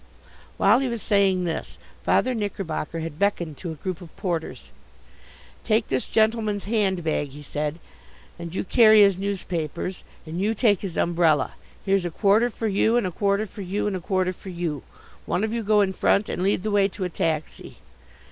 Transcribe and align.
While 0.57 0.79
he 0.79 0.87
was 0.87 0.99
saying 0.99 1.43
this, 1.43 1.77
Father 2.01 2.33
Knickerbocker 2.33 3.01
had 3.01 3.19
beckoned 3.19 3.57
to 3.57 3.69
a 3.71 3.75
group 3.75 4.01
of 4.01 4.17
porters. 4.17 4.69
"Take 5.63 5.89
this 5.89 6.05
gentleman's 6.05 6.63
handbag," 6.63 7.29
he 7.29 7.43
said, 7.43 7.77
"and 8.39 8.55
you 8.55 8.63
carry 8.63 9.01
his 9.01 9.19
newspapers, 9.19 10.03
and 10.25 10.41
you 10.41 10.55
take 10.55 10.81
his 10.81 10.97
umbrella. 10.97 11.51
Here's 11.85 12.03
a 12.03 12.09
quarter 12.09 12.49
for 12.49 12.67
you 12.67 12.97
and 12.97 13.05
a 13.05 13.11
quarter 13.11 13.45
for 13.45 13.61
you 13.61 13.85
and 13.85 13.95
a 13.95 14.01
quarter 14.01 14.33
for 14.33 14.49
you. 14.49 14.81
One 15.27 15.43
of 15.43 15.53
you 15.53 15.61
go 15.61 15.81
in 15.81 15.93
front 15.93 16.29
and 16.29 16.41
lead 16.41 16.63
the 16.63 16.71
way 16.71 16.87
to 16.87 17.03
a 17.03 17.09
taxi." 17.09 17.77